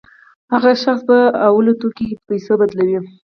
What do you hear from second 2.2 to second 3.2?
پیسو بدلول